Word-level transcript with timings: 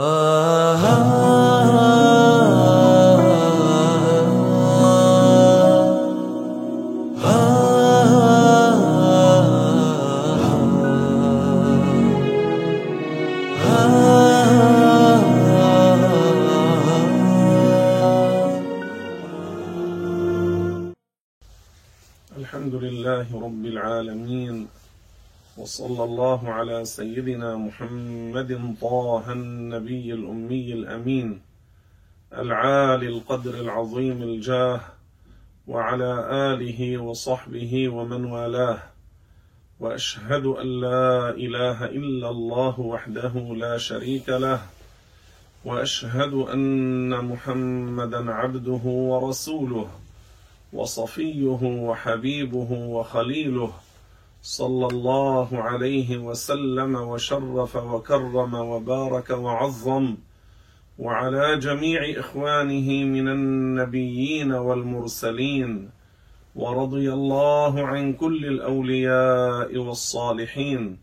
Uh-huh. 0.00 1.17
على 26.78 26.84
سيدنا 26.86 27.56
محمد 27.56 28.76
طه 28.80 29.32
النبي 29.32 30.14
الأمي 30.14 30.72
الأمين 30.72 31.40
العالي 32.32 33.08
القدر 33.08 33.54
العظيم 33.54 34.22
الجاه 34.22 34.80
وعلى 35.66 36.12
آله 36.30 36.98
وصحبه 36.98 37.88
ومن 37.88 38.24
والاه 38.24 38.78
وأشهد 39.80 40.46
أن 40.46 40.80
لا 40.80 41.30
إله 41.30 41.84
إلا 41.84 42.30
الله 42.30 42.80
وحده 42.80 43.34
لا 43.56 43.78
شريك 43.78 44.28
له 44.28 44.60
وأشهد 45.64 46.32
أن 46.34 47.24
محمدا 47.24 48.32
عبده 48.32 48.84
ورسوله 48.84 49.88
وصفيه 50.72 51.60
وحبيبه 51.62 52.72
وخليله 52.72 53.72
صلى 54.48 54.86
الله 54.86 55.48
عليه 55.52 56.18
وسلم 56.18 56.94
وشرف 56.94 57.76
وكرم 57.76 58.54
وبارك 58.54 59.30
وعظم 59.30 60.16
وعلى 60.98 61.58
جميع 61.58 62.20
إخوانه 62.20 63.04
من 63.04 63.28
النبيين 63.28 64.52
والمرسلين 64.52 65.90
ورضي 66.56 67.12
الله 67.12 67.86
عن 67.86 68.12
كل 68.12 68.44
الأولياء 68.46 69.76
والصالحين. 69.76 70.98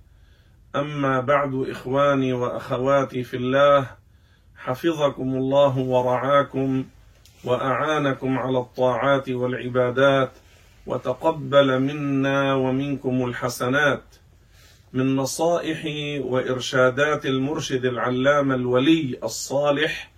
أما 0.75 1.19
بعد 1.19 1.65
إخواني 1.69 2.33
وأخواتي 2.33 3.23
في 3.23 3.37
الله 3.37 3.87
حفظكم 4.55 5.35
الله 5.35 5.79
ورعاكم 5.79 6.85
وأعانكم 7.43 8.39
على 8.39 8.57
الطاعات 8.57 9.29
والعبادات. 9.29 10.31
وتقبل 10.85 11.79
منا 11.79 12.53
ومنكم 12.53 13.25
الحسنات 13.25 14.03
من 14.93 15.15
نصائح 15.15 15.85
وإرشادات 16.25 17.25
المرشد 17.25 17.85
العلامة 17.85 18.55
الولي 18.55 19.19
الصالح 19.23 20.11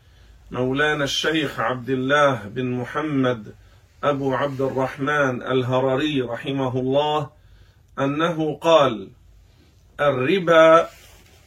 مولانا 0.52 1.04
الشيخ 1.04 1.60
عبد 1.60 1.90
الله 1.90 2.36
بن 2.36 2.72
محمد 2.72 3.56
أبو 4.04 4.34
عبد 4.34 4.62
الرحمن 4.62 5.44
الهرري 5.44 6.22
رحمه 6.22 6.80
الله 6.80 7.30
أنه 8.00 8.54
قال 8.62 9.10
الربا 10.00 10.90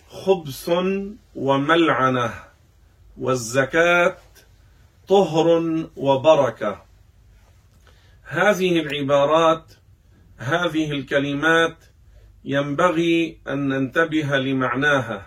خبث 0.09 0.71
وملعنة 1.35 2.35
والزكاة 3.19 4.17
طهر 5.09 5.47
وبركة. 5.97 6.90
هذه 8.31 8.81
العبارات 8.81 9.73
هذه 10.39 10.93
الكلمات 10.93 11.77
ينبغي 12.45 13.39
أن 13.49 13.69
ننتبه 13.69 14.39
لمعناها 14.39 15.27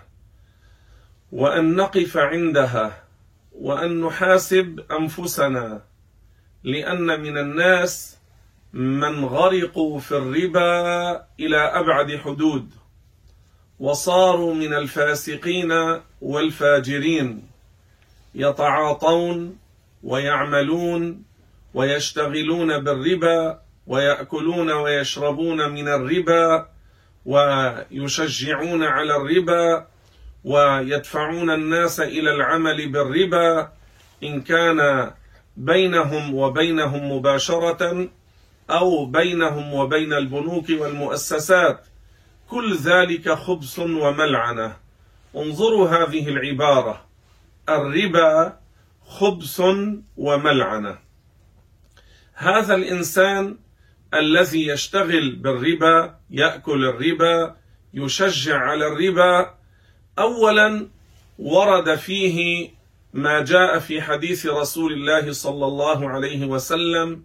وأن 1.32 1.76
نقف 1.76 2.16
عندها 2.16 3.04
وأن 3.52 4.00
نحاسب 4.00 4.80
أنفسنا 5.00 5.82
لأن 6.62 7.20
من 7.20 7.38
الناس 7.38 8.18
من 8.72 9.24
غرقوا 9.24 9.98
في 10.00 10.16
الربا 10.16 11.10
إلى 11.40 11.56
أبعد 11.56 12.16
حدود 12.16 12.70
وصاروا 13.80 14.54
من 14.54 14.74
الفاسقين 14.74 16.00
والفاجرين 16.20 17.48
يتعاطون 18.34 19.58
ويعملون 20.02 21.33
ويشتغلون 21.74 22.78
بالربا 22.78 23.60
ويأكلون 23.86 24.72
ويشربون 24.72 25.70
من 25.70 25.88
الربا 25.88 26.68
ويشجعون 27.26 28.84
على 28.84 29.16
الربا 29.16 29.86
ويدفعون 30.44 31.50
الناس 31.50 32.00
إلى 32.00 32.34
العمل 32.34 32.88
بالربا 32.88 33.72
إن 34.22 34.40
كان 34.40 35.10
بينهم 35.56 36.34
وبينهم 36.34 37.12
مباشرة 37.12 38.08
أو 38.70 39.06
بينهم 39.06 39.74
وبين 39.74 40.12
البنوك 40.12 40.64
والمؤسسات. 40.70 41.86
كل 42.48 42.76
ذلك 42.76 43.30
خبث 43.30 43.78
وملعنة. 43.78 44.76
انظروا 45.36 45.88
هذه 45.88 46.28
العبارة. 46.28 47.04
الربا 47.68 48.58
خبث 49.06 49.62
وملعنة. 50.16 51.03
هذا 52.34 52.74
الإنسان 52.74 53.58
الذي 54.14 54.66
يشتغل 54.66 55.36
بالربا 55.36 56.18
يأكل 56.30 56.84
الربا 56.84 57.56
يشجع 57.94 58.58
على 58.58 58.86
الربا 58.86 59.54
اولا 60.18 60.88
ورد 61.38 61.94
فيه 61.94 62.70
ما 63.12 63.40
جاء 63.40 63.78
في 63.78 64.02
حديث 64.02 64.46
رسول 64.46 64.92
الله 64.92 65.32
صلى 65.32 65.66
الله 65.66 66.10
عليه 66.10 66.46
وسلم 66.46 67.22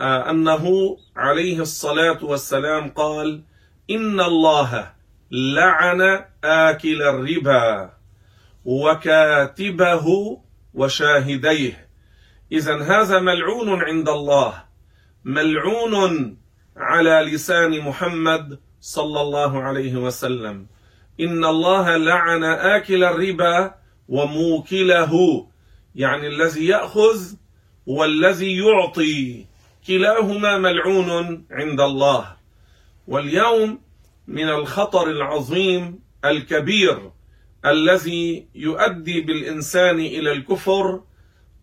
أنه 0.00 0.96
عليه 1.16 1.60
الصلاة 1.60 2.24
والسلام 2.24 2.88
قال 2.88 3.42
إن 3.90 4.20
الله 4.20 4.92
لعن 5.30 6.24
آكل 6.44 7.02
الربا 7.02 7.90
وكاتبه 8.64 10.06
وشاهديه. 10.74 11.89
اذا 12.52 12.82
هذا 12.82 13.20
ملعون 13.20 13.82
عند 13.82 14.08
الله 14.08 14.64
ملعون 15.24 16.36
على 16.76 17.30
لسان 17.32 17.80
محمد 17.80 18.58
صلى 18.80 19.20
الله 19.20 19.62
عليه 19.62 19.96
وسلم. 19.96 20.66
إن 21.20 21.44
الله 21.44 21.96
لعن 21.96 22.44
آكل 22.44 23.04
الربا 23.04 23.74
وموكله 24.08 25.46
يعني 25.94 26.26
الذي 26.26 26.66
يأخذ 26.66 27.34
والذي 27.86 28.58
يعطي. 28.58 29.46
كلاهما 29.86 30.58
ملعون 30.58 31.44
عند 31.50 31.80
الله. 31.80 32.36
واليوم 33.08 33.80
من 34.28 34.48
الخطر 34.48 35.10
العظيم 35.10 35.98
الكبير 36.24 37.10
الذي 37.66 38.46
يؤدي 38.54 39.20
بالإنسان 39.20 40.00
إلى 40.00 40.32
الكفر 40.32 41.00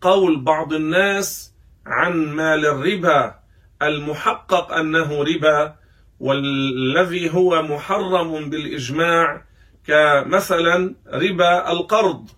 قول 0.00 0.40
بعض 0.40 0.72
الناس 0.72 1.54
عن 1.86 2.12
مال 2.26 2.66
الربا. 2.66 3.34
المحقق 3.82 4.72
أنه 4.72 5.24
ربا 5.24 5.74
والذي 6.20 7.34
هو 7.34 7.62
محرم 7.62 8.50
بالإجماع 8.50 9.44
كمثلا 9.86 10.94
ربا 11.12 11.72
القرض. 11.72 12.30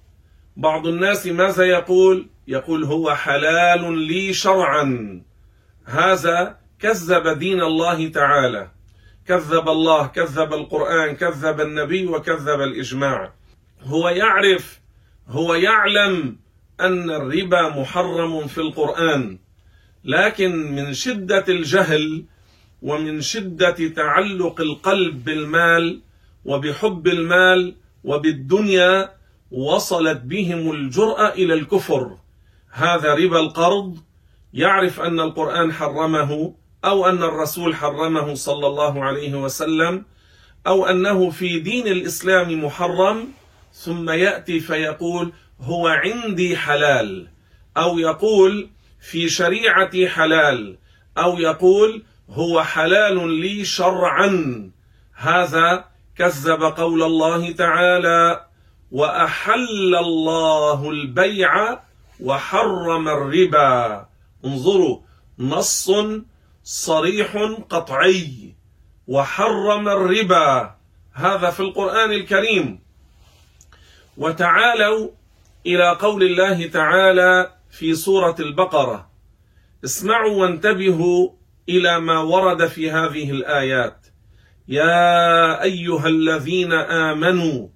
بعض 0.57 0.87
الناس 0.87 1.27
ماذا 1.27 1.65
يقول؟ 1.65 2.29
يقول 2.49 2.85
هو 2.85 3.15
حلال 3.15 3.99
لي 3.99 4.33
شرعا. 4.33 5.23
هذا 5.85 6.57
كذب 6.79 7.29
دين 7.29 7.63
الله 7.63 8.09
تعالى. 8.09 8.71
كذب 9.27 9.69
الله 9.69 10.07
كذب 10.07 10.55
القرآن 10.55 11.17
كذب 11.17 11.61
النبي 11.61 12.07
وكذب 12.07 12.61
الإجماع. 12.61 13.33
هو 13.83 14.09
يعرف 14.09 14.81
هو 15.29 15.55
يعلم 15.55 16.37
أن 16.87 17.11
الربا 17.11 17.81
محرم 17.81 18.47
في 18.47 18.59
القرآن 18.59 19.39
لكن 20.05 20.73
من 20.75 20.93
شدة 20.93 21.45
الجهل 21.49 22.25
ومن 22.83 23.21
شدة 23.21 23.89
تعلق 23.89 24.61
القلب 24.61 25.25
بالمال 25.25 26.01
وبحب 26.45 27.07
المال 27.07 27.75
وبالدنيا 28.05 29.13
وصلت 29.51 30.21
بهم 30.21 30.71
الجرأة 30.71 31.29
إلى 31.29 31.55
الكفر. 31.55 32.17
هذا 32.71 33.15
ربا 33.15 33.41
القرض. 33.41 33.99
يعرف 34.55 35.01
أن 35.01 35.21
القرآن 35.21 35.73
حرمه 35.73 36.55
أو 36.85 37.09
أن 37.09 37.23
الرسول 37.23 37.75
حرمه 37.75 38.35
صلى 38.35 38.67
الله 38.67 39.05
عليه 39.05 39.35
وسلم 39.35 40.05
أو 40.67 40.87
أنه 40.87 41.31
في 41.31 41.59
دين 41.59 41.87
الإسلام 41.87 42.65
محرم 42.65 43.29
ثم 43.73 44.11
يأتي 44.11 44.61
فيقول 44.61 45.33
هو 45.61 45.89
عندي 45.89 46.57
حلال. 46.57 47.29
أو 47.77 47.99
يقول 47.99 48.71
في 49.11 49.29
شريعتي 49.29 50.09
حلال. 50.09 50.77
أو 51.19 51.39
يقول 51.39 52.03
هو 52.31 52.63
حلال 52.63 53.31
لي 53.31 53.65
شرعا. 53.65 54.71
هذا 55.15 55.85
كذب 56.17 56.63
قول 56.63 57.03
الله 57.03 57.53
تعالى 57.53 58.47
وأحل 58.93 59.95
الله 59.95 60.91
البيع 60.91 61.79
وحرم 62.21 63.09
الربا. 63.09 64.07
انظروا 64.45 65.01
نص 65.39 65.91
صريح 66.65 67.37
قطعي. 67.71 68.55
وحرم 69.09 69.89
الربا. 69.89 70.75
هذا 71.13 71.51
في 71.51 71.61
القرآن 71.61 72.13
الكريم. 72.13 72.81
وتعالوا 74.17 75.11
إلى 75.67 75.97
قول 76.01 76.23
الله 76.23 76.67
تعالى 76.67 77.53
في 77.71 77.95
سورة 77.95 78.37
البقرة. 78.41 79.11
اسمعوا 79.85 80.43
وانتبهوا 80.43 81.31
إلى 81.69 82.01
ما 82.01 82.19
ورد 82.19 82.67
في 82.67 82.91
هذه 82.91 83.31
الآيات. 83.31 84.07
يا 84.69 85.63
أيها 85.63 86.07
الذين 86.07 86.73
آمنوا 86.73 87.69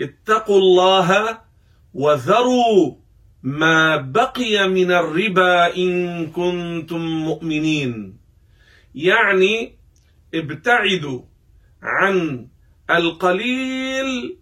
اتقوا 0.00 0.58
الله 0.58 1.38
وذروا 1.94 2.96
ما 3.42 3.96
بقي 3.96 4.68
من 4.68 4.92
الربا 4.92 5.76
إن 5.76 6.26
كنتم 6.26 7.00
مؤمنين. 7.00 8.18
يعني 8.94 9.78
ابتعدوا 10.34 11.22
عن 11.82 12.48
القليل 12.90 14.38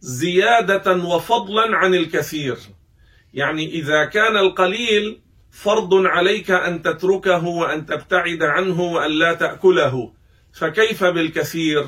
زيادة 0.00 0.92
وفضلا 0.92 1.76
عن 1.76 1.94
الكثير. 1.94 2.56
يعني 3.34 3.70
إذا 3.70 4.04
كان 4.04 4.36
القليل 4.36 5.20
فرض 5.50 5.94
عليك 5.94 6.50
أن 6.50 6.82
تتركه 6.82 7.46
وأن 7.46 7.86
تبتعد 7.86 8.42
عنه 8.42 8.80
وأن 8.80 9.10
لا 9.10 9.34
تأكله. 9.34 10.12
فكيف 10.52 11.04
بالكثير؟ 11.04 11.86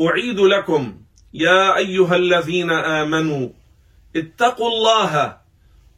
أعيد 0.00 0.40
لكم 0.40 0.96
يا 1.34 1.76
أيها 1.76 2.16
الذين 2.16 2.70
آمنوا 2.70 3.48
اتقوا 4.16 4.68
الله 4.68 5.36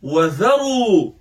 وذروا 0.03 1.13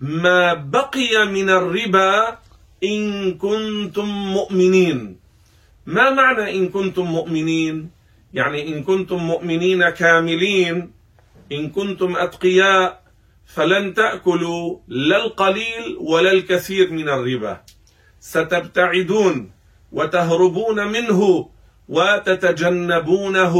ما 0.00 0.54
بقي 0.54 1.26
من 1.26 1.50
الربا 1.50 2.38
إن 2.84 3.34
كنتم 3.34 4.08
مؤمنين. 4.08 5.20
ما 5.86 6.10
معنى 6.10 6.56
إن 6.56 6.68
كنتم 6.68 7.02
مؤمنين؟ 7.02 7.90
يعني 8.34 8.68
إن 8.68 8.82
كنتم 8.82 9.16
مؤمنين 9.16 9.88
كاملين 9.88 10.92
إن 11.52 11.70
كنتم 11.70 12.16
أتقياء 12.16 13.02
فلن 13.46 13.94
تأكلوا 13.94 14.78
لا 14.88 15.24
القليل 15.24 15.96
ولا 16.00 16.32
الكثير 16.32 16.90
من 16.92 17.08
الربا. 17.08 17.60
ستبتعدون 18.20 19.50
وتهربون 19.92 20.88
منه 20.88 21.48
وتتجنبونه 21.88 23.54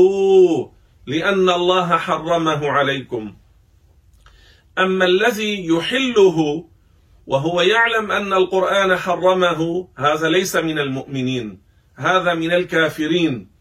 لأن 1.07 1.49
الله 1.51 1.97
حرمه 1.97 2.69
عليكم. 2.69 3.37
أما 4.79 5.05
الذي 5.05 5.67
يحله 5.67 6.65
وهو 7.27 7.61
يعلم 7.61 8.13
أن 8.13 8.33
القرآن 8.33 8.97
حرمه 8.97 9.89
هذا 9.97 10.29
ليس 10.29 10.57
من 10.57 10.79
المؤمنين 10.79 11.61
هذا 11.97 12.35
من 12.35 12.53
الكافرين. 12.53 13.58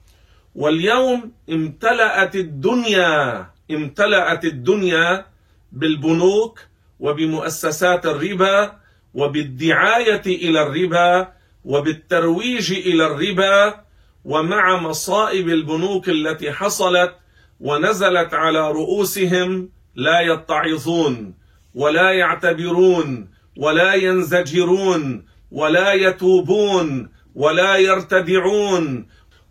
واليوم 0.57 1.31
امتلأت 1.49 2.35
الدنيا 2.35 3.47
امتلأت 3.71 4.45
الدنيا 4.45 5.25
بالبنوك 5.71 6.59
وبمؤسسات 6.99 8.05
الربا 8.05 8.77
وبالدعاية 9.13 10.21
إلى 10.25 10.61
الربا 10.61 11.33
وبالترويج 11.65 12.71
إلى 12.71 13.05
الربا 13.05 13.81
ومع 14.25 14.81
مصائب 14.81 15.49
البنوك 15.49 16.09
التي 16.09 16.51
حصلت 16.51 17.13
ونزلت 17.59 18.33
على 18.33 18.71
رؤوسهم 18.71 19.69
لا 19.95 20.21
يتعظون 20.21 21.33
ولا 21.75 22.11
يعتبرون 22.11 23.29
ولا 23.57 23.93
ينزجرون 23.93 25.25
ولا 25.51 25.93
يتوبون 25.93 27.09
ولا 27.35 27.75
يرتدعون 27.75 29.07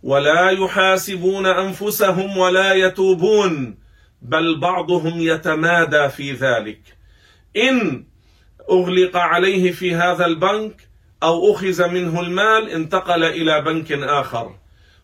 ولا 0.06 0.50
يحاسبون 0.50 1.46
أنفسهم 1.46 2.38
ولا 2.38 2.72
يتوبون 2.74 3.78
بل 4.22 4.60
بعضهم 4.60 5.20
يتمادى 5.20 6.08
في 6.08 6.32
ذلك. 6.32 6.80
إن 7.56 8.04
أغلق 8.70 9.16
عليه 9.16 9.72
في 9.72 9.94
هذا 9.94 10.26
البنك 10.26 10.88
أو 11.22 11.52
أخذ 11.52 11.88
منه 11.88 12.20
المال 12.20 12.70
انتقل 12.70 13.24
إلى 13.24 13.60
بنك 13.60 13.92
آخر. 13.92 14.54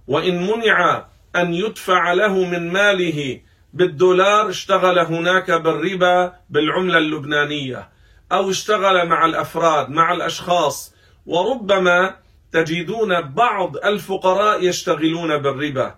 وإن 0.09 0.47
منع 0.47 1.07
أن 1.37 1.55
يدفع 1.55 2.13
له 2.13 2.45
من 2.45 2.73
ماله 2.73 3.41
بالدولار 3.73 4.49
اشتغل 4.49 4.99
هناك 4.99 5.51
بالربا 5.51 6.33
بالعملة 6.51 6.99
اللبنانية 6.99 7.89
أو 8.33 8.51
اشتغل 8.51 9.09
مع 9.09 9.25
الأفراد 9.25 9.91
مع 9.91 10.13
الأشخاص. 10.13 10.95
وربما 11.27 12.15
تجدون 12.53 13.21
بعض 13.21 13.77
الفقراء 13.77 14.65
يشتغلون 14.65 15.39
بالربا. 15.39 15.95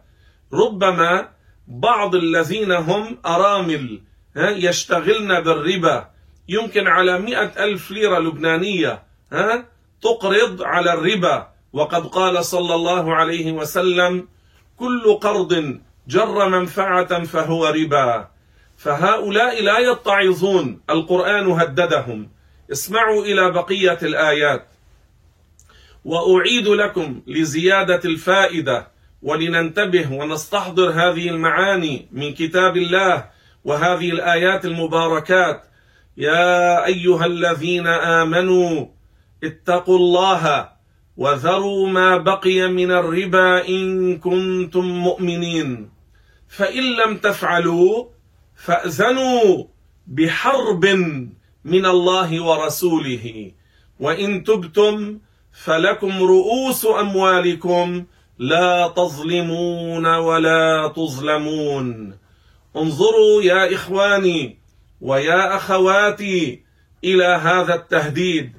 ربما 0.52 1.28
بعض 1.68 2.14
الذين 2.14 2.72
هم 2.72 3.18
أرامل 3.26 4.00
يشتغلن 4.36 5.40
بالربا. 5.40 6.08
يمكن 6.48 6.86
على 6.86 7.18
مئة 7.18 7.64
ألف 7.64 7.90
ليرة 7.90 8.18
لبنانية 8.18 9.02
تقرض 10.02 10.62
على 10.62 10.92
الربا. 10.92 11.48
وقد 11.72 12.06
قال 12.06 12.44
صلى 12.44 12.74
الله 12.74 13.14
عليه 13.14 13.52
وسلم 13.52 14.28
كل 14.76 15.14
قرض 15.14 15.80
جر 16.08 16.48
منفعة 16.48 17.24
فهو 17.24 17.66
ربا. 17.66 18.28
فهؤلاء 18.76 19.62
لا 19.62 19.78
يتعظون 19.78 20.80
القرآن 20.90 21.50
هددهم. 21.50 22.30
اسمعوا 22.72 23.24
إلى 23.24 23.50
بقية 23.50 23.98
الآيات. 24.02 24.66
وأعيد 26.04 26.68
لكم 26.68 27.22
لزيادة 27.26 28.00
الفائدة 28.04 28.88
ولننتبه 29.22 30.12
ونستحضر 30.12 30.90
هذه 30.90 31.28
المعاني 31.28 32.08
من 32.12 32.34
كتاب 32.34 32.76
الله 32.76 33.30
وهذه 33.64 34.10
الآيات 34.10 34.64
المباركات. 34.64 35.62
يا 36.16 36.86
أيها 36.86 37.26
الذين 37.26 37.86
آمنوا 37.86 38.86
اتقوا 39.44 39.98
الله 39.98 40.68
وذروا 41.16 41.88
ما 41.88 42.16
بقي 42.16 42.68
من 42.68 42.90
الربا 42.90 43.68
إن 43.68 44.18
كنتم 44.18 44.84
مؤمنين. 44.84 45.90
فإن 46.48 46.82
لم 46.82 47.16
تفعلوا 47.16 48.04
فأذنوا 48.56 49.64
بحرب 50.06 50.84
من 51.64 51.86
الله 51.86 52.42
ورسوله. 52.42 53.52
وإن 54.00 54.44
تبتم 54.44 55.18
فلكم 55.54 56.22
رؤوس 56.22 56.86
أموالكم 56.86 58.04
لا 58.38 58.92
تظلمون 58.96 60.06
ولا 60.06 60.92
تظلمون. 60.96 62.18
انظروا 62.76 63.42
يا 63.42 63.74
إخواني 63.74 64.58
ويا 65.00 65.56
أخواتي 65.56 66.62
إلى 67.04 67.26
هذا 67.26 67.74
التهديد 67.74 68.52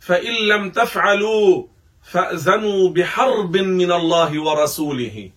فإن 0.00 0.34
لم 0.48 0.70
تفعلوا 0.70 1.66
فأذنوا 2.02 2.90
بحرب 2.90 3.56
من 3.56 3.92
الله 3.92 4.42
ورسوله. 4.42 5.30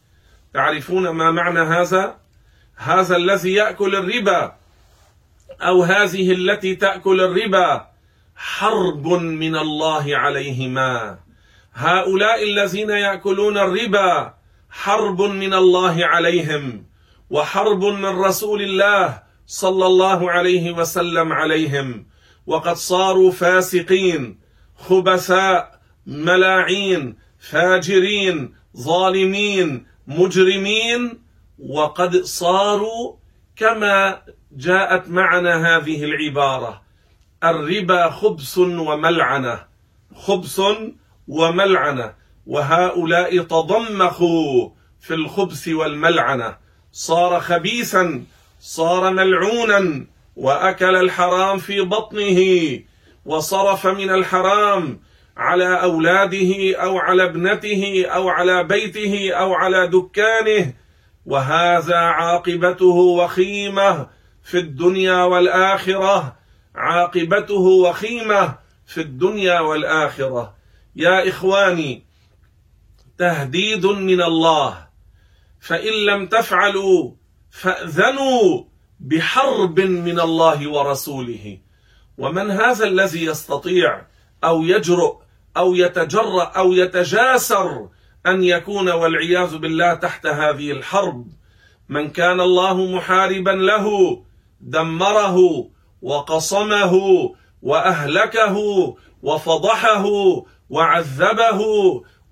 تعرفون 0.54 1.10
ما 1.10 1.32
معنى 1.32 1.60
هذا؟ 1.60 2.18
هذا 2.76 3.16
الذي 3.16 3.54
يأكل 3.54 3.96
الربا 3.96 4.56
أو 5.62 5.84
هذه 5.84 6.32
التي 6.32 6.76
تأكل 6.76 7.22
الربا 7.22 7.88
حرب 8.38 9.08
من 9.08 9.56
الله 9.56 10.18
عليهما. 10.18 11.20
هؤلاء 11.74 12.44
الذين 12.44 12.90
يأكلون 12.90 13.58
الربا 13.58 14.34
حرب 14.70 15.22
من 15.22 15.54
الله 15.54 16.06
عليهم 16.06 16.86
وحرب 17.30 17.84
من 17.84 18.06
رسول 18.06 18.62
الله 18.62 19.24
صلى 19.48 19.86
الله 19.86 20.32
عليه 20.32 20.72
وسلم 20.72 21.34
عليهم. 21.34 22.06
وقد 22.46 22.76
صاروا 22.76 23.32
فاسقين 23.32 24.40
خبثاء 24.76 25.80
ملاعين 26.08 27.18
فاجرين 27.40 28.56
ظالمين 28.78 29.88
مجرمين. 30.08 31.22
وقد 31.60 32.16
صاروا 32.18 33.16
كما 33.56 34.22
جاءت 34.52 35.10
معنا 35.10 35.78
هذه 35.78 36.04
العبارة. 36.04 36.87
الربا 37.44 38.10
خبث 38.10 38.58
وملعنة 38.58 39.60
خبث 40.16 40.62
وملعنة 41.28 42.14
وهؤلاء 42.48 43.38
تضمخوا 43.38 44.70
في 45.00 45.14
الخبث 45.14 45.68
والملعنة. 45.68 46.58
صار 46.92 47.40
خبيثا 47.40 48.24
صار 48.60 49.14
ملعونا 49.14 50.06
وأكل 50.36 50.96
الحرام 50.96 51.58
في 51.58 51.82
بطنه 51.82 52.40
وصرف 53.26 53.88
من 53.88 54.10
الحرام 54.10 55.00
على 55.38 55.82
أولاده 55.82 56.78
أو 56.78 56.98
على 56.98 57.24
ابنته 57.24 58.06
أو 58.08 58.30
على 58.30 58.64
بيته 58.64 59.32
أو 59.34 59.54
على 59.54 59.88
دكانه. 59.88 60.74
وهذا 61.26 61.98
عاقبته 61.98 62.96
وخيمة 62.96 64.08
في 64.44 64.58
الدنيا 64.58 65.24
والآخرة. 65.24 66.36
عاقبته 66.78 67.62
وخيمة 67.62 68.56
في 68.86 69.02
الدنيا 69.02 69.60
والآخرة. 69.60 70.56
يا 70.96 71.30
إخواني 71.30 72.04
تهديد 73.18 73.86
من 73.86 74.22
الله. 74.22 74.88
فإن 75.60 75.94
لم 76.06 76.28
تفعلوا 76.28 77.12
فأذنوا 77.52 78.64
بحرب 79.00 79.80
من 79.80 80.20
الله 80.20 80.70
ورسوله. 80.72 81.58
ومن 82.18 82.52
هذا 82.52 82.86
الذي 82.88 83.26
يستطيع 83.26 84.02
أو 84.44 84.64
يجرؤ 84.64 85.22
أو 85.58 85.76
يتجرأ 85.76 86.44
أو 86.44 86.74
يتجاسر 86.74 87.90
أن 88.28 88.44
يكون 88.44 88.90
والعياذ 88.90 89.58
بالله 89.58 89.94
تحت 89.94 90.26
هذه 90.26 90.72
الحرب؟ 90.72 91.28
من 91.90 92.10
كان 92.10 92.40
الله 92.42 92.86
محاربا 92.86 93.50
له 93.50 93.88
دمره 94.62 95.70
وقصمه 96.02 96.94
وأهلكه 97.62 98.58
وفضحه 99.24 100.06
وعذبه 100.70 101.62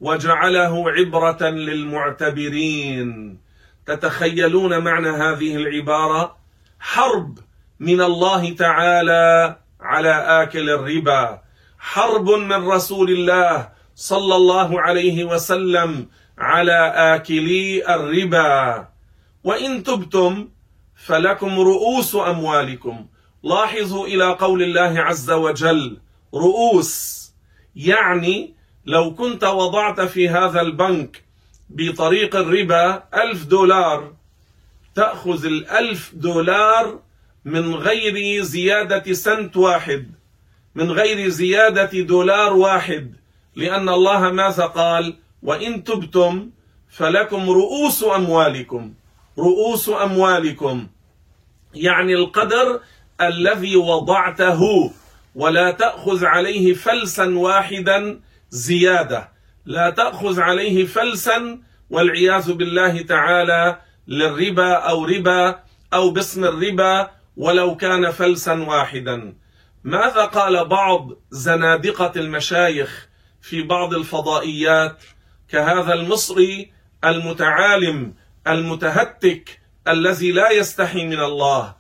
وجعله 0.02 0.92
عبرة 0.92 1.50
للمعتبرين. 1.50 3.40
تتخيلون 3.86 4.84
معنى 4.84 5.10
هذه 5.10 5.56
العبارة؟ 5.56 6.38
حرب 6.80 7.40
من 7.80 8.02
الله 8.02 8.54
تعالى 8.54 9.56
على 9.82 10.44
آكل 10.44 10.70
الربا. 10.70 11.42
حرب 11.80 12.30
من 12.30 12.68
رسول 12.68 13.10
الله 13.12 13.70
صلى 13.96 14.36
الله 14.36 14.82
عليه 14.82 15.24
وسلم 15.24 16.08
على 16.38 16.94
اكلي 16.96 17.96
الربا. 17.96 18.88
وإن 19.44 19.84
تبتم 19.84 20.50
فلكم 20.96 21.60
رؤوس 21.60 22.16
أموالكم. 22.16 23.06
لاحظوا 23.46 24.08
إلى 24.08 24.34
قول 24.34 24.64
الله 24.64 25.00
عز 25.02 25.32
وجل 25.32 25.98
رؤوس. 26.34 27.16
يعني 27.76 28.54
لو 28.86 29.16
كنت 29.16 29.44
وضعت 29.44 30.02
في 30.02 30.30
هذا 30.30 30.62
البنك 30.62 31.24
بطريق 31.70 32.36
الربا 32.36 33.04
ألف 33.14 33.46
دولار 33.46 34.14
تأخذ 34.96 35.46
الألف 35.46 36.12
دولار 36.16 37.00
من 37.46 37.76
غير 37.76 38.42
زيادة 38.42 39.14
سنت 39.14 39.58
واحد 39.58 40.12
من 40.76 40.92
غير 40.92 41.30
زيادة 41.30 42.02
دولار 42.02 42.54
واحد 42.54 43.16
لأن 43.56 43.90
الله 43.90 44.32
ماذا 44.32 44.66
قال؟ 44.66 45.16
وإن 45.44 45.84
تبتم 45.84 46.50
فلكم 46.90 47.50
رؤوس 47.50 48.04
أموالكم 48.04 48.94
رؤوس 49.38 49.90
أموالكم. 49.90 50.88
يعني 51.74 52.14
القدر 52.14 52.80
الذي 53.22 53.76
وضعته 53.76 54.92
ولا 55.36 55.72
تأخذ 55.72 56.26
عليه 56.26 56.74
فلسا 56.74 57.38
واحدا 57.38 58.20
زيادة. 58.50 59.30
لا 59.66 59.90
تأخذ 59.90 60.42
عليه 60.42 60.86
فلسا 60.86 61.60
والعياذ 61.90 62.54
بالله 62.54 63.02
تعالى 63.02 63.80
للربا 64.08 64.74
أو 64.74 65.06
ربا 65.06 65.60
أو 65.94 66.10
باسم 66.10 66.46
الربا 66.46 67.10
ولو 67.38 67.76
كان 67.78 68.12
فلسا 68.12 68.54
واحدا. 68.54 69.34
ماذا 69.84 70.26
قال 70.26 70.66
بعض 70.66 71.10
زنادقة 71.32 72.12
المشايخ 72.16 73.08
في 73.42 73.62
بعض 73.62 73.94
الفضائيات؟ 73.94 75.04
كهذا 75.50 75.94
المصري 75.94 76.72
المتعالم 77.06 78.14
المتهتك 78.48 79.60
الذي 79.88 80.32
لا 80.32 80.52
يستحي 80.52 81.06
من 81.06 81.20
الله. 81.20 81.76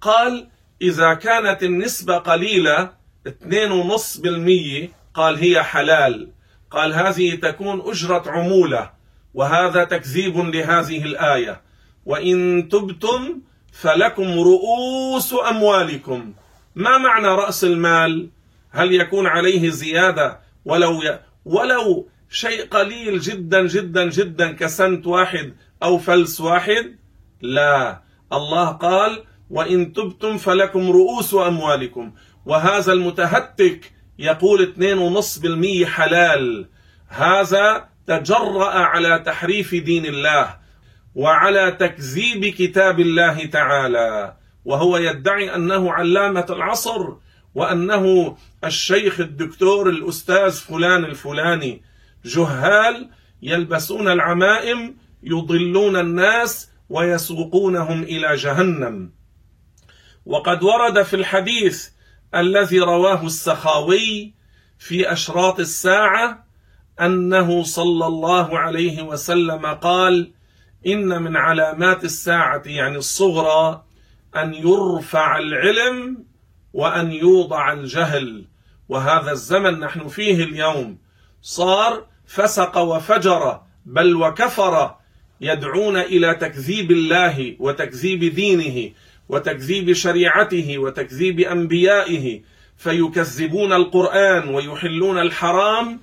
قال 0.00 0.48
إذا 0.82 1.14
كانت 1.14 1.62
النسبة 1.62 2.18
قليلة 2.18 2.92
2.5% 3.28 4.90
قال 5.14 5.36
هي 5.36 5.62
حلال. 5.62 6.30
قال 6.70 6.94
هذه 6.94 7.34
تكون 7.34 7.80
أجرة 7.80 8.22
عمولة 8.26 8.90
وهذا 9.34 9.84
تكذيب 9.84 10.36
لهذه 10.38 11.04
الآية. 11.04 11.60
وإن 12.06 12.68
تبتم 12.68 13.40
فلكم 13.72 14.40
رؤوس 14.40 15.34
أموالكم. 15.50 16.32
ما 16.74 16.98
معنى 16.98 17.28
رأس 17.28 17.64
المال؟ 17.64 18.30
هل 18.70 18.92
يكون 18.92 19.26
عليه 19.26 19.70
زيادة؟ 19.70 20.40
ولو 20.64 21.02
ي... 21.02 21.20
ولو 21.44 22.08
شيء 22.30 22.66
قليل 22.68 23.20
جدا 23.20 23.66
جدا 23.66 24.08
جدا 24.08 24.52
كسنت 24.52 25.06
واحد 25.06 25.54
أو 25.82 25.98
فلس 25.98 26.40
واحد 26.40 26.96
لا. 27.40 28.02
الله 28.32 28.68
قال 28.68 29.24
وإن 29.50 29.92
تبتم 29.92 30.36
فلكم 30.36 30.90
رؤوس 30.90 31.34
أموالكم. 31.34 32.12
وهذا 32.46 32.92
المتهتك 32.92 33.92
يقول 34.18 34.62
2.5% 34.62 35.84
حلال. 35.84 36.68
هذا 37.08 37.88
تجرأ 38.06 38.70
على 38.70 39.22
تحريف 39.26 39.74
دين 39.74 40.06
الله 40.06 40.56
وعلى 41.14 41.76
تكذيب 41.80 42.44
كتاب 42.44 43.00
الله 43.00 43.46
تعالى. 43.46 44.36
وهو 44.64 44.96
يدعي 44.96 45.54
أنه 45.54 45.92
علامة 45.92 46.46
العصر 46.50 47.12
وأنه 47.54 48.36
الشيخ 48.64 49.20
الدكتور 49.20 49.88
الأستاذ 49.88 50.50
فلان 50.50 51.04
الفلاني. 51.04 51.82
جهال 52.24 53.10
يلبسون 53.42 54.08
العمائم 54.08 54.96
يضلون 55.22 55.96
الناس 55.96 56.70
ويسوقونهم 56.90 58.02
إلى 58.02 58.36
جهنم. 58.36 59.19
وقد 60.26 60.62
ورد 60.62 61.02
في 61.02 61.16
الحديث 61.16 61.88
الذي 62.34 62.78
رواه 62.80 63.26
السخاوي 63.26 64.34
في 64.78 65.12
أشراط 65.12 65.60
الساعة 65.60 66.46
أنه 67.00 67.62
صلى 67.62 68.06
الله 68.06 68.58
عليه 68.58 69.02
وسلم 69.02 69.66
قال 69.66 70.32
إن 70.86 71.22
من 71.22 71.36
علامات 71.36 72.04
الساعة 72.04 72.62
يعني 72.66 72.96
الصغرى 72.96 73.84
أن 74.36 74.54
يرفع 74.54 75.38
العلم 75.38 76.24
وأن 76.72 77.12
يوضع 77.12 77.72
الجهل. 77.72 78.44
وهذا 78.88 79.32
الزمن 79.32 79.80
نحن 79.80 80.08
فيه 80.08 80.44
اليوم. 80.44 80.98
صار 81.42 82.06
فسق 82.26 82.78
وفجر 82.78 83.60
بل 83.86 84.16
وكفر 84.16 84.94
يدعون 85.40 85.96
إلى 85.96 86.34
تكذيب 86.34 86.90
الله 86.90 87.56
وتكذيب 87.58 88.34
دينه. 88.34 88.92
وتكذيب 89.30 89.92
شريعته 89.92 90.78
وتكذيب 90.78 91.40
أنبيائه 91.40 92.40
فيكذبون 92.76 93.72
القرآن 93.72 94.54
ويحلون 94.54 95.18
الحرام 95.18 96.00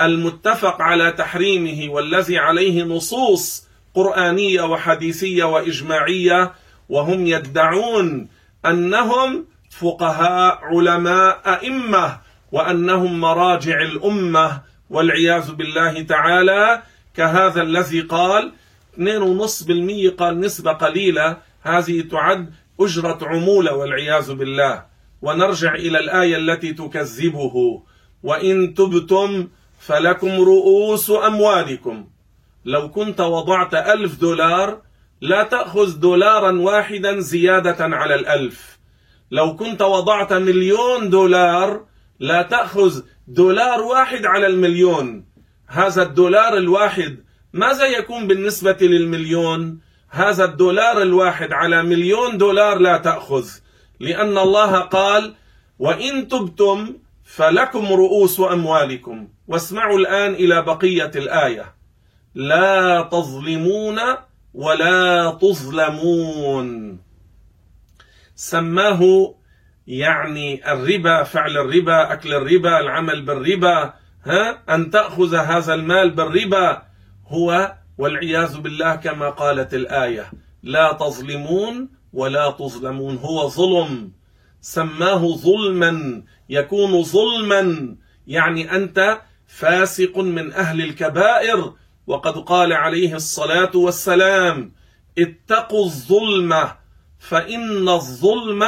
المتفق 0.00 0.82
على 0.82 1.12
تحريمه 1.12 1.92
والذي 1.92 2.38
عليه 2.38 2.82
نصوص 2.82 3.68
قرآنية 3.94 4.62
وحديثية 4.62 5.44
وإجماعية 5.44 6.52
وهم 6.88 7.26
يدعون 7.26 8.28
أنهم 8.66 9.44
فقهاء 9.70 10.58
علماء 10.62 11.40
أئمة 11.46 12.18
وأنهم 12.52 13.20
مراجع 13.20 13.80
الأمة 13.80 14.62
والعياذ 14.90 15.52
بالله 15.52 16.02
تعالى 16.02 16.82
كهذا 17.16 17.62
الذي 17.62 18.00
قال 18.00 18.52
2.5% 18.98 20.14
قال 20.18 20.40
نسبة 20.40 20.72
قليلة 20.72 21.36
هذه 21.62 22.00
تعد 22.00 22.50
أجرة 22.80 23.18
عمولة 23.22 23.76
والعياذ 23.76 24.32
بالله. 24.34 24.84
ونرجع 25.22 25.74
إلى 25.74 25.98
الآية 25.98 26.36
التي 26.36 26.72
تكذبه. 26.72 27.82
وإن 28.22 28.74
تبتم 28.74 29.48
فلكم 29.78 30.28
رؤوس 30.28 31.10
أموالكم. 31.10 32.08
لو 32.64 32.90
كنت 32.90 33.20
وضعت 33.20 33.74
ألف 33.74 34.20
دولار 34.20 34.82
لا 35.20 35.42
تأخذ 35.42 36.00
دولارا 36.00 36.60
واحدا 36.60 37.20
زيادة 37.20 37.76
على 37.80 38.14
الألف. 38.14 38.78
لو 39.30 39.56
كنت 39.56 39.82
وضعت 39.82 40.32
مليون 40.32 41.10
دولار 41.10 41.84
لا 42.20 42.42
تأخذ 42.42 43.00
دولار 43.28 43.80
واحد 43.80 44.26
على 44.26 44.46
المليون. 44.46 45.24
هذا 45.66 46.02
الدولار 46.02 46.56
الواحد 46.56 47.24
ماذا 47.52 47.86
يكون 47.86 48.26
بالنسبة 48.26 48.76
للمليون؟ 48.80 49.80
هذا 50.10 50.44
الدولار 50.44 51.02
الواحد 51.02 51.52
على 51.52 51.82
مليون 51.82 52.38
دولار 52.38 52.78
لا 52.78 52.96
تأخذ. 52.96 53.48
لأن 54.00 54.38
الله 54.38 54.78
قال 54.78 55.34
وإن 55.78 56.28
تبتم 56.28 56.96
فلكم 57.24 57.86
رؤوس 57.86 58.40
أموالكم. 58.40 59.28
واسمعوا 59.48 59.98
الآن 59.98 60.34
إلى 60.34 60.62
بقية 60.62 61.10
الآية. 61.16 61.74
لا 62.34 63.08
تظلمون 63.12 63.98
ولا 64.54 65.30
تظلمون. 65.42 66.98
سماه 68.34 69.34
يعني 69.86 70.72
الربا 70.72 71.22
فعل 71.22 71.58
الربا 71.58 72.12
أكل 72.12 72.34
الربا 72.34 72.80
العمل 72.80 73.22
بالربا 73.22 73.94
ها؟ 74.24 74.62
أن 74.74 74.90
تأخذ 74.90 75.34
هذا 75.34 75.74
المال 75.74 76.10
بالربا. 76.10 76.82
هو 77.28 77.74
والعياذ 78.00 78.58
بالله 78.58 78.94
كما 78.96 79.30
قالت 79.30 79.74
الآية 79.74 80.30
لا 80.62 80.92
تظلمون 80.92 81.88
ولا 82.12 82.50
تظلمون. 82.50 83.16
هو 83.16 83.48
ظلم 83.48 84.12
سماه 84.60 85.36
ظلما 85.36 86.22
يكون 86.48 87.02
ظلما. 87.02 87.96
يعني 88.26 88.76
أنت 88.76 89.20
فاسق 89.46 90.18
من 90.18 90.52
أهل 90.52 90.80
الكبائر. 90.80 91.72
وقد 92.06 92.38
قال 92.38 92.72
عليه 92.72 93.14
الصلاة 93.14 93.70
والسلام 93.74 94.72
اتقوا 95.18 95.84
الظلم 95.84 96.68
فإن 97.18 97.88
الظلم 97.88 98.64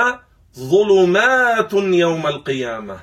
ظلمات 0.58 1.72
يوم 1.74 2.26
القيامة. 2.26 3.00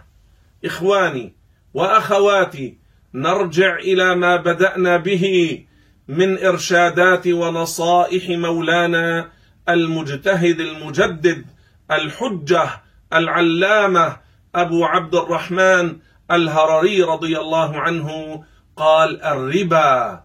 إخواني 0.65 1.35
وأخواتي 1.73 2.77
نرجع 3.13 3.75
إلى 3.75 4.15
ما 4.15 4.35
بدأنا 4.35 4.97
به. 4.97 5.65
من 6.09 6.45
إرشادات 6.45 7.27
ونصائح 7.27 8.29
مولانا 8.29 9.31
المجتهد 9.69 10.59
المجدد 10.59 11.45
الحجة 11.91 12.69
العلامة 13.13 14.17
أبو 14.55 14.85
عبد 14.85 15.15
الرحمن 15.15 15.97
الهرري 16.31 17.03
رضي 17.03 17.39
الله 17.39 17.79
عنه 17.79 18.43
قال 18.75 19.23
الربا 19.23 20.23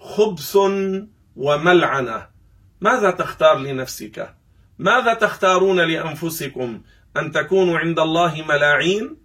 خبث 0.00 0.56
وملعنة. 1.36 2.26
ماذا 2.80 3.10
تختار 3.10 3.58
لنفسك؟ 3.58 4.34
ماذا 4.78 5.14
تختارون 5.14 5.80
لأنفسكم؟ 5.80 6.82
أن 7.16 7.32
تكونوا 7.32 7.78
عند 7.78 7.98
الله 7.98 8.44
ملاعين؟ 8.48 9.16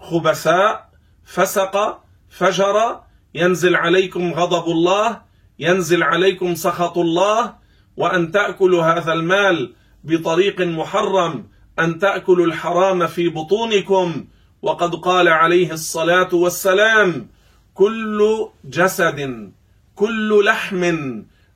خبثاء 0.00 0.88
فسق 1.24 2.02
فجر 2.30 3.00
ينزل 3.34 3.76
عليكم 3.76 4.32
غضب 4.32 4.70
الله 4.70 5.31
ينزل 5.62 6.02
عليكم 6.02 6.54
سخط 6.54 6.98
الله 6.98 7.54
وأن 7.96 8.32
تأكلوا 8.32 8.82
هذا 8.82 9.12
المال 9.12 9.74
بطريق 10.04 10.60
محرم 10.60 11.46
أن 11.78 11.98
تأكلوا 11.98 12.46
الحرام 12.46 13.06
في 13.06 13.28
بطونكم. 13.28 14.24
وقد 14.62 14.94
قال 14.94 15.28
عليه 15.28 15.72
الصلاة 15.72 16.34
والسلام 16.34 17.28
كل 17.74 18.48
جسد 18.64 19.52
كل 19.94 20.44
لحم 20.44 20.82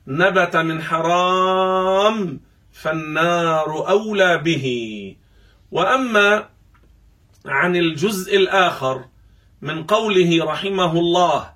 نبت 0.07 0.55
من 0.55 0.81
حرام 0.81 2.39
فالنار 2.71 3.89
أولى 3.89 4.37
به. 4.37 4.65
وأما 5.71 6.45
عن 7.45 7.75
الجزء 7.75 8.37
الآخر 8.37 9.05
من 9.61 9.83
قوله 9.83 10.45
رحمه 10.45 10.99
الله 10.99 11.49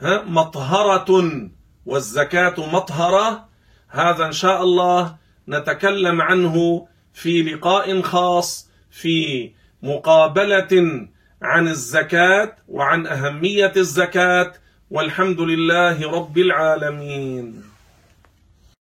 والزكاه 0.00 0.22
مطهرة 0.22 1.50
والزكاة 1.86 2.54
مطهرة. 2.72 3.48
هذا 3.88 4.26
إن 4.26 4.32
شاء 4.32 4.62
الله 4.62 5.16
نتكلم 5.48 6.20
عنه 6.22 6.86
في 7.12 7.42
لقاء 7.42 8.02
خاص 8.02 8.68
في 8.90 9.50
مقابلة 9.82 11.08
عن 11.42 11.68
الزكاة 11.68 12.56
وعن 12.68 13.06
أهمية 13.06 13.72
الزكاة. 13.76 14.52
والحمد 14.90 15.40
لله 15.40 16.10
رب 16.10 16.38
العالمين. 16.38 17.62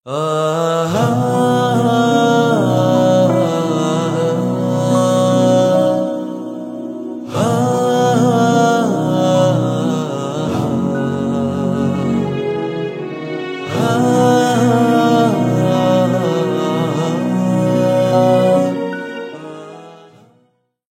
آه. 0.06 1.32